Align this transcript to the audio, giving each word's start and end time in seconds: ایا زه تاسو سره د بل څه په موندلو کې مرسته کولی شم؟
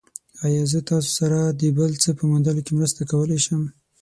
ایا 0.45 0.63
زه 0.71 0.79
تاسو 0.89 1.09
سره 1.19 1.37
د 1.61 1.61
بل 1.77 1.91
څه 2.03 2.09
په 2.17 2.23
موندلو 2.29 2.61
کې 2.65 2.71
مرسته 2.79 3.01
کولی 3.11 3.39
شم؟ 3.45 3.61